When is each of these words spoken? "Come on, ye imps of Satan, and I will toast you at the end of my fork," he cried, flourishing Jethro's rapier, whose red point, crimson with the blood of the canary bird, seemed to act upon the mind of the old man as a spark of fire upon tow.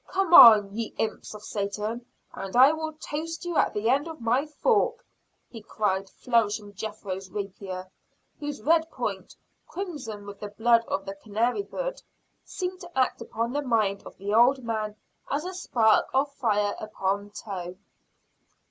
"Come 0.07 0.33
on, 0.33 0.73
ye 0.75 0.95
imps 0.97 1.35
of 1.35 1.43
Satan, 1.43 2.07
and 2.33 2.55
I 2.55 2.71
will 2.71 2.93
toast 2.93 3.45
you 3.45 3.55
at 3.57 3.71
the 3.75 3.87
end 3.87 4.07
of 4.07 4.19
my 4.19 4.47
fork," 4.47 5.05
he 5.47 5.61
cried, 5.61 6.09
flourishing 6.09 6.73
Jethro's 6.73 7.29
rapier, 7.29 7.87
whose 8.39 8.63
red 8.63 8.89
point, 8.89 9.35
crimson 9.67 10.25
with 10.25 10.39
the 10.39 10.47
blood 10.49 10.83
of 10.87 11.05
the 11.05 11.13
canary 11.13 11.61
bird, 11.61 12.01
seemed 12.43 12.79
to 12.81 12.97
act 12.97 13.21
upon 13.21 13.53
the 13.53 13.61
mind 13.61 14.01
of 14.03 14.17
the 14.17 14.33
old 14.33 14.63
man 14.63 14.95
as 15.29 15.45
a 15.45 15.53
spark 15.53 16.07
of 16.15 16.33
fire 16.33 16.73
upon 16.79 17.29
tow. 17.29 17.75